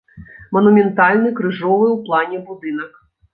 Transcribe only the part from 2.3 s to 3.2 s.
будынак.